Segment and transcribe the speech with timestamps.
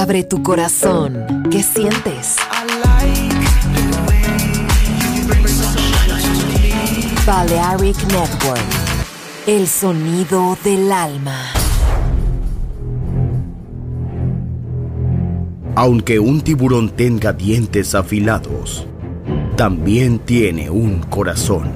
[0.00, 1.26] Abre tu corazón.
[1.50, 2.36] ¿Qué sientes?
[7.26, 8.62] Balearic Network.
[9.48, 11.36] El sonido del alma.
[15.74, 18.86] Aunque un tiburón tenga dientes afilados,
[19.56, 21.72] también tiene un corazón.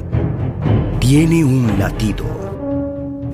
[1.01, 2.25] Tiene un latido.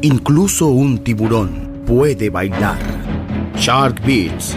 [0.00, 2.78] Incluso un tiburón puede bailar.
[3.58, 4.56] Shark Beats,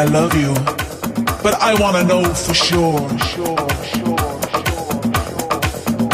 [0.00, 0.54] I love you,
[1.42, 3.00] but I wanna know for sure.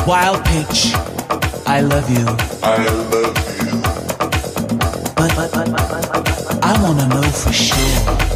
[0.05, 0.93] Wild pitch,
[1.69, 2.27] I love you.
[2.65, 3.33] I love you.
[5.15, 8.36] But, but, but, but, but, but I wanna know for sure.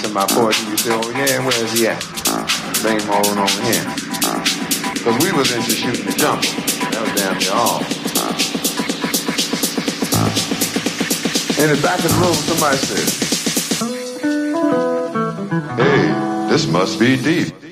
[0.00, 2.02] say something about poetry, you say, oh yeah, where's he at?
[2.84, 3.84] Him on over here.
[4.94, 6.42] Because we was into shooting the jump.
[6.90, 7.80] That was damn near all.
[11.62, 13.08] In the back of the room, somebody said,
[15.76, 17.69] hey, this must be deep.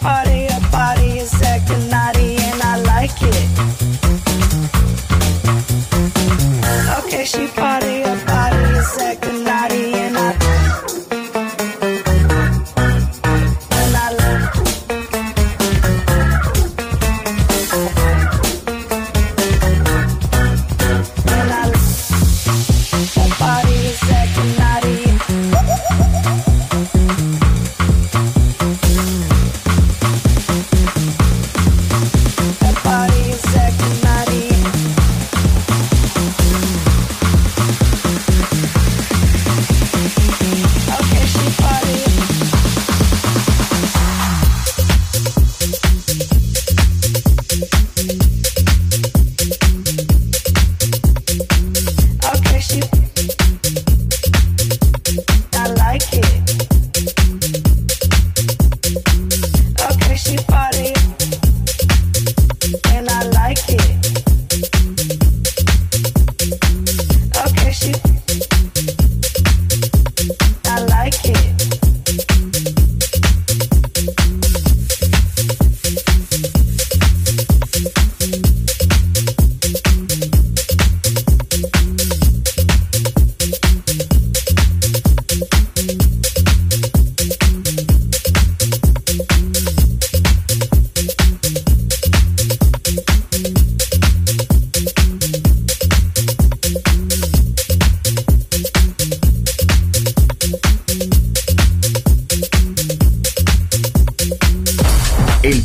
[0.00, 0.27] All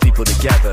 [0.00, 0.72] people together.